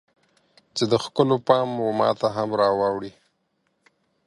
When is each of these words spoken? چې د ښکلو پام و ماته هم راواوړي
چې 0.75 0.83
د 0.91 0.93
ښکلو 1.03 1.37
پام 1.47 1.69
و 1.77 1.87
ماته 1.99 2.27
هم 2.35 2.49
راواوړي 2.61 3.11